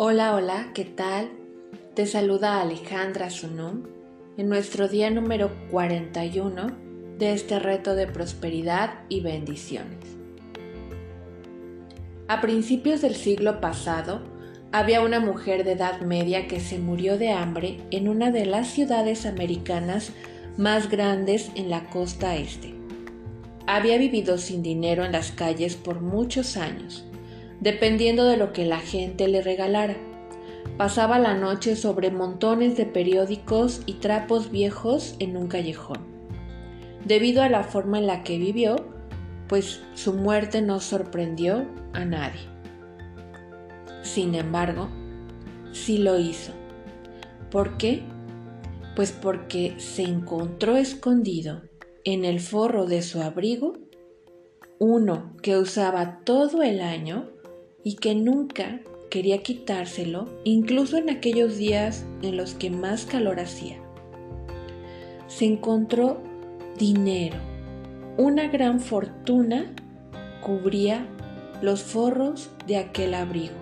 [0.00, 1.28] Hola, hola, ¿qué tal?
[1.94, 3.82] Te saluda Alejandra Sunum
[4.36, 6.68] en nuestro día número 41
[7.18, 9.98] de este reto de prosperidad y bendiciones.
[12.28, 14.22] A principios del siglo pasado,
[14.70, 18.68] había una mujer de edad media que se murió de hambre en una de las
[18.68, 20.12] ciudades americanas
[20.56, 22.72] más grandes en la costa este.
[23.66, 27.07] Había vivido sin dinero en las calles por muchos años
[27.60, 29.96] dependiendo de lo que la gente le regalara.
[30.76, 36.06] Pasaba la noche sobre montones de periódicos y trapos viejos en un callejón.
[37.04, 38.76] Debido a la forma en la que vivió,
[39.48, 42.42] pues su muerte no sorprendió a nadie.
[44.02, 44.88] Sin embargo,
[45.72, 46.52] sí lo hizo.
[47.50, 48.02] ¿Por qué?
[48.94, 51.62] Pues porque se encontró escondido
[52.04, 53.74] en el forro de su abrigo
[54.78, 57.30] uno que usaba todo el año
[57.82, 63.76] y que nunca quería quitárselo, incluso en aquellos días en los que más calor hacía.
[65.26, 66.22] Se encontró
[66.78, 67.36] dinero.
[68.16, 69.74] Una gran fortuna
[70.42, 71.06] cubría
[71.62, 73.54] los forros de aquel abrigo.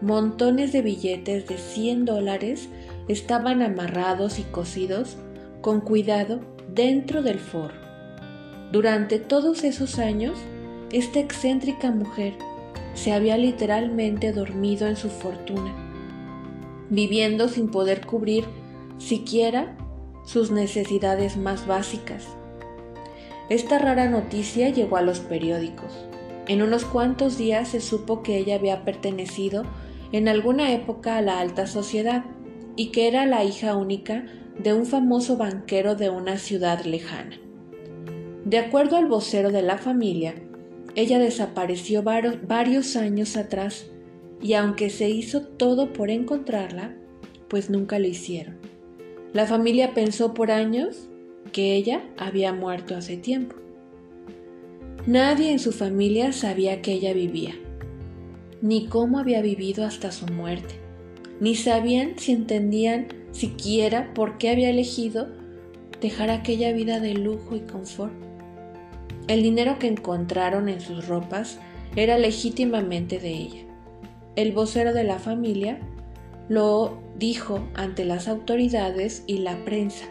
[0.00, 2.68] Montones de billetes de 100 dólares
[3.08, 5.16] estaban amarrados y cosidos
[5.60, 6.40] con cuidado
[6.72, 7.78] dentro del forro.
[8.72, 10.38] Durante todos esos años,
[10.92, 12.34] esta excéntrica mujer
[12.94, 15.74] se había literalmente dormido en su fortuna,
[16.90, 18.44] viviendo sin poder cubrir
[18.98, 19.76] siquiera
[20.24, 22.26] sus necesidades más básicas.
[23.48, 25.92] Esta rara noticia llegó a los periódicos.
[26.46, 29.64] En unos cuantos días se supo que ella había pertenecido
[30.12, 32.24] en alguna época a la alta sociedad
[32.76, 34.24] y que era la hija única
[34.58, 37.36] de un famoso banquero de una ciudad lejana.
[38.44, 40.34] De acuerdo al vocero de la familia,
[40.94, 43.86] ella desapareció varios años atrás
[44.42, 46.96] y aunque se hizo todo por encontrarla,
[47.48, 48.56] pues nunca lo hicieron.
[49.32, 51.08] La familia pensó por años
[51.52, 53.56] que ella había muerto hace tiempo.
[55.06, 57.54] Nadie en su familia sabía que ella vivía,
[58.60, 60.74] ni cómo había vivido hasta su muerte,
[61.40, 65.28] ni sabían si entendían siquiera por qué había elegido
[66.00, 68.29] dejar aquella vida de lujo y confort.
[69.30, 71.60] El dinero que encontraron en sus ropas
[71.94, 73.60] era legítimamente de ella.
[74.34, 75.78] El vocero de la familia
[76.48, 80.06] lo dijo ante las autoridades y la prensa.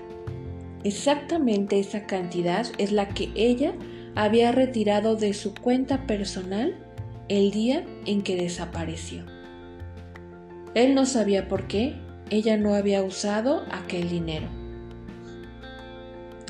[0.85, 3.73] Exactamente esa cantidad es la que ella
[4.15, 6.77] había retirado de su cuenta personal
[7.27, 9.25] el día en que desapareció.
[10.75, 11.93] Él no sabía por qué
[12.29, 14.47] ella no había usado aquel dinero.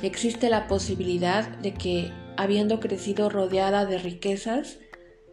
[0.03, 4.80] Existe la posibilidad de que habiendo crecido rodeada de riquezas,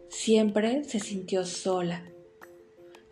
[0.09, 2.03] siempre se sintió sola.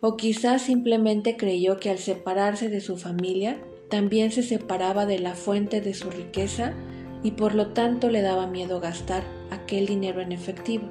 [0.00, 3.58] O quizás simplemente creyó que al separarse de su familia,
[3.88, 6.74] también se separaba de la fuente de su riqueza
[7.22, 10.90] y por lo tanto le daba miedo gastar aquel dinero en efectivo,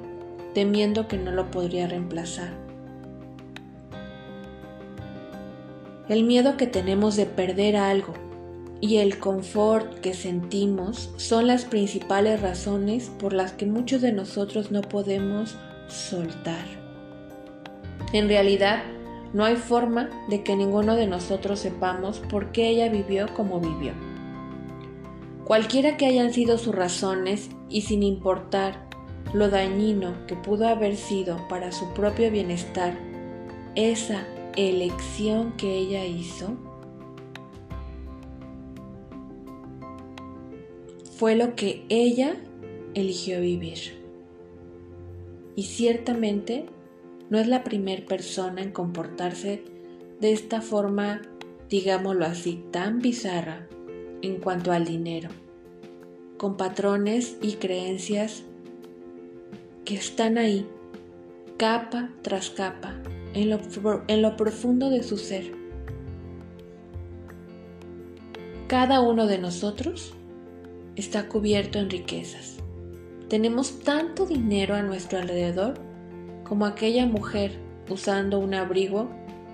[0.52, 2.58] temiendo que no lo podría reemplazar.
[6.08, 8.25] El miedo que tenemos de perder algo
[8.80, 14.70] y el confort que sentimos son las principales razones por las que muchos de nosotros
[14.70, 15.56] no podemos
[15.88, 16.64] soltar.
[18.12, 18.82] En realidad,
[19.32, 23.92] no hay forma de que ninguno de nosotros sepamos por qué ella vivió como vivió.
[25.44, 28.86] Cualquiera que hayan sido sus razones y sin importar
[29.32, 32.96] lo dañino que pudo haber sido para su propio bienestar,
[33.74, 34.26] esa
[34.56, 36.56] elección que ella hizo,
[41.16, 42.36] fue lo que ella
[42.94, 43.78] eligió vivir.
[45.54, 46.66] Y ciertamente
[47.30, 49.62] no es la primera persona en comportarse
[50.20, 51.22] de esta forma,
[51.70, 53.66] digámoslo así, tan bizarra
[54.20, 55.30] en cuanto al dinero,
[56.36, 58.44] con patrones y creencias
[59.86, 60.66] que están ahí,
[61.56, 62.94] capa tras capa,
[63.32, 63.60] en lo,
[64.08, 65.50] en lo profundo de su ser.
[68.66, 70.12] Cada uno de nosotros
[70.96, 72.56] está cubierto en riquezas.
[73.28, 75.74] Tenemos tanto dinero a nuestro alrededor
[76.44, 77.58] como aquella mujer
[77.88, 79.10] usando un abrigo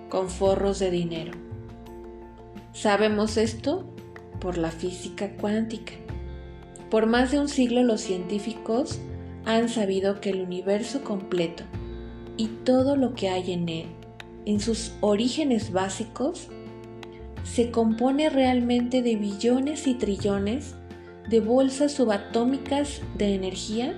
[0.09, 1.33] con forros de dinero.
[2.73, 3.85] Sabemos esto
[4.41, 5.93] por la física cuántica.
[6.91, 9.01] Por más de un siglo los científicos
[9.45, 11.65] han sabido que el universo completo
[12.37, 13.87] y todo lo que hay en él,
[14.45, 16.49] en sus orígenes básicos,
[17.45, 20.75] se compone realmente de billones y trillones
[21.29, 23.95] de bolsas subatómicas de energía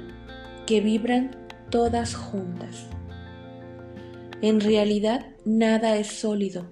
[0.67, 1.37] que vibran
[1.71, 2.87] todas juntas.
[4.43, 6.67] En realidad nada es sólido,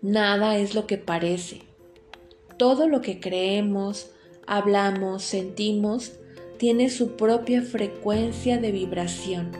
[0.00, 1.62] nada es lo que parece.
[2.56, 4.10] Todo lo que creemos,
[4.46, 6.12] hablamos, sentimos,
[6.58, 9.50] tiene su propia frecuencia de vibración,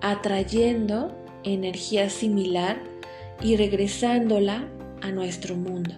[0.00, 2.78] atrayendo energía similar
[3.42, 4.66] y regresándola
[5.02, 5.94] a nuestro mundo.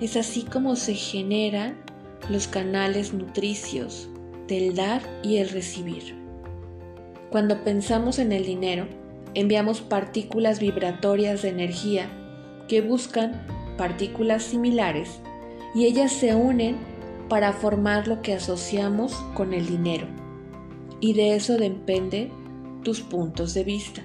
[0.00, 1.83] Es así como se generan
[2.28, 4.08] los canales nutricios
[4.48, 6.14] del dar y el recibir.
[7.30, 8.86] Cuando pensamos en el dinero,
[9.34, 12.08] enviamos partículas vibratorias de energía
[12.68, 15.20] que buscan partículas similares
[15.74, 16.76] y ellas se unen
[17.28, 20.06] para formar lo que asociamos con el dinero.
[21.00, 22.30] Y de eso depende
[22.82, 24.02] tus puntos de vista.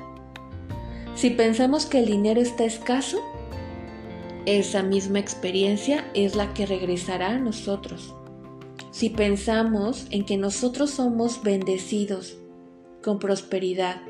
[1.16, 3.20] Si pensamos que el dinero está escaso,
[4.46, 8.14] esa misma experiencia es la que regresará a nosotros.
[8.92, 12.38] Si pensamos en que nosotros somos bendecidos
[13.04, 14.02] con prosperidad,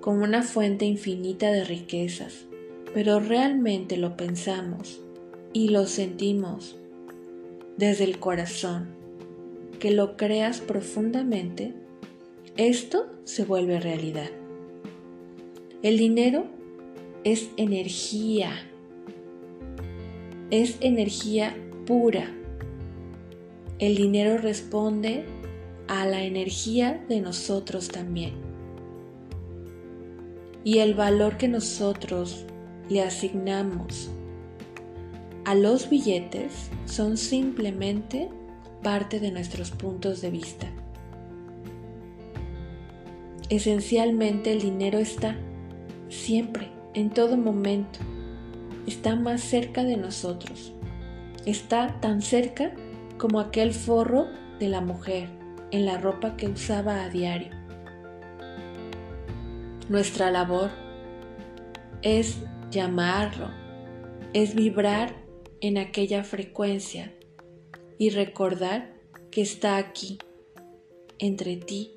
[0.00, 2.46] con una fuente infinita de riquezas,
[2.94, 5.00] pero realmente lo pensamos
[5.52, 6.76] y lo sentimos
[7.76, 8.88] desde el corazón,
[9.78, 11.74] que lo creas profundamente,
[12.56, 14.30] esto se vuelve realidad.
[15.82, 16.46] El dinero
[17.22, 18.50] es energía,
[20.50, 21.56] es energía
[21.86, 22.30] pura.
[23.78, 25.24] El dinero responde
[25.86, 28.32] a la energía de nosotros también.
[30.64, 32.44] Y el valor que nosotros
[32.88, 34.10] le asignamos
[35.44, 38.28] a los billetes son simplemente
[38.82, 40.66] parte de nuestros puntos de vista.
[43.48, 45.36] Esencialmente el dinero está
[46.10, 47.98] siempre, en todo momento.
[48.88, 50.72] Está más cerca de nosotros.
[51.44, 52.72] Está tan cerca
[53.18, 55.28] como aquel forro de la mujer
[55.70, 57.50] en la ropa que usaba a diario.
[59.90, 60.70] Nuestra labor
[62.00, 62.38] es
[62.70, 63.50] llamarlo,
[64.32, 65.14] es vibrar
[65.60, 67.12] en aquella frecuencia
[67.98, 68.94] y recordar
[69.30, 70.16] que está aquí,
[71.18, 71.92] entre ti,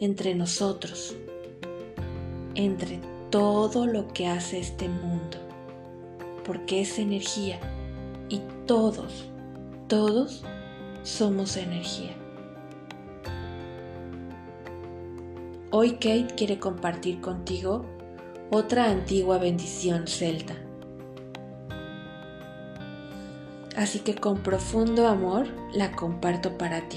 [0.00, 1.14] entre nosotros,
[2.56, 2.98] entre
[3.36, 5.36] todo lo que hace este mundo,
[6.42, 7.60] porque es energía
[8.30, 9.26] y todos,
[9.88, 10.42] todos
[11.02, 12.16] somos energía.
[15.70, 17.84] Hoy Kate quiere compartir contigo
[18.50, 20.54] otra antigua bendición celta
[23.76, 26.96] así que con profundo amor la comparto para ti.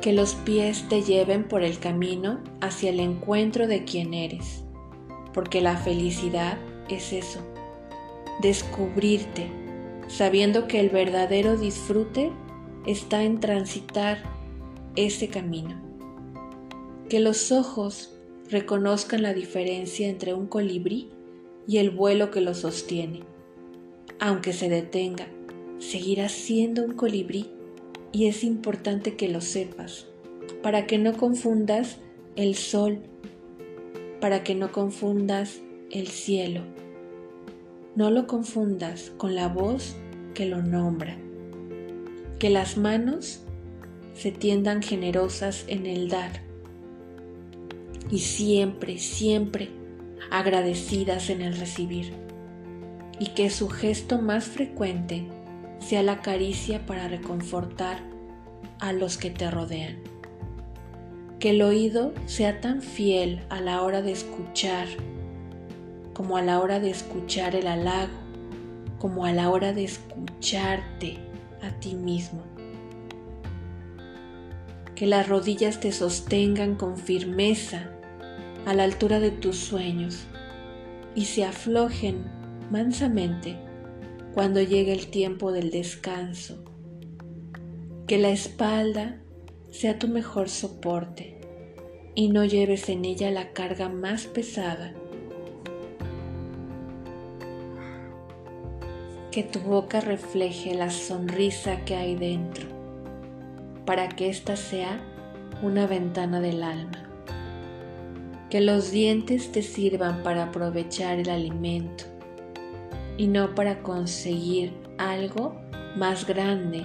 [0.00, 4.64] Que los pies te lleven por el camino hacia el encuentro de quien eres,
[5.34, 6.58] porque la felicidad
[6.88, 7.40] es eso,
[8.40, 9.48] descubrirte,
[10.06, 12.30] sabiendo que el verdadero disfrute
[12.86, 14.22] está en transitar
[14.96, 15.80] ese camino.
[17.08, 18.14] Que los ojos
[18.48, 21.10] reconozcan la diferencia entre un colibrí
[21.66, 23.22] y el vuelo que lo sostiene
[24.20, 25.28] aunque se detenga,
[25.78, 27.50] seguirá siendo un colibrí
[28.12, 30.06] y es importante que lo sepas,
[30.62, 31.98] para que no confundas
[32.36, 33.00] el sol,
[34.20, 35.60] para que no confundas
[35.90, 36.62] el cielo.
[37.94, 39.96] No lo confundas con la voz
[40.34, 41.18] que lo nombra.
[42.38, 43.42] Que las manos
[44.14, 46.42] se tiendan generosas en el dar
[48.10, 49.68] y siempre, siempre
[50.30, 52.12] agradecidas en el recibir
[53.18, 55.26] y que su gesto más frecuente
[55.78, 57.98] sea la caricia para reconfortar
[58.78, 59.96] a los que te rodean.
[61.38, 64.88] Que el oído sea tan fiel a la hora de escuchar
[66.18, 68.12] como a la hora de escuchar el halago,
[68.98, 71.16] como a la hora de escucharte
[71.62, 72.42] a ti mismo.
[74.96, 77.90] Que las rodillas te sostengan con firmeza
[78.66, 80.24] a la altura de tus sueños
[81.14, 82.24] y se aflojen
[82.72, 83.67] mansamente
[84.38, 86.62] cuando llegue el tiempo del descanso.
[88.06, 89.20] Que la espalda
[89.72, 91.40] sea tu mejor soporte
[92.14, 94.94] y no lleves en ella la carga más pesada.
[99.32, 102.68] Que tu boca refleje la sonrisa que hay dentro,
[103.86, 105.00] para que ésta sea
[105.64, 107.10] una ventana del alma.
[108.50, 112.17] Que los dientes te sirvan para aprovechar el alimento
[113.18, 115.60] y no para conseguir algo
[115.96, 116.84] más grande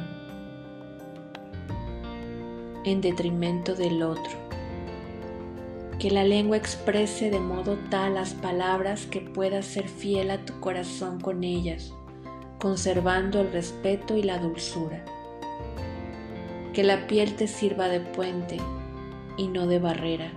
[2.84, 4.34] en detrimento del otro.
[6.00, 10.60] Que la lengua exprese de modo tal las palabras que puedas ser fiel a tu
[10.60, 11.94] corazón con ellas,
[12.60, 15.06] conservando el respeto y la dulzura.
[16.74, 18.58] Que la piel te sirva de puente
[19.38, 20.32] y no de barrera.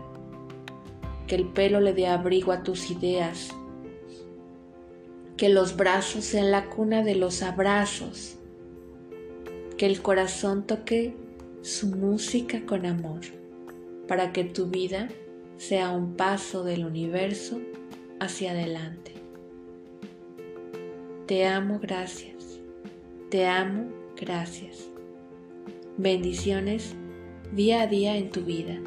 [1.27, 3.53] Que el pelo le dé abrigo a tus ideas.
[5.37, 8.37] Que los brazos sean la cuna de los abrazos.
[9.77, 11.15] Que el corazón toque
[11.63, 13.21] su música con amor
[14.09, 15.09] para que tu vida
[15.57, 17.61] sea un paso del universo
[18.21, 19.13] hacia adelante.
[21.27, 22.61] Te amo, gracias.
[23.31, 24.89] Te amo, gracias.
[25.97, 26.95] Bendiciones
[27.53, 28.79] día a día en tu vida.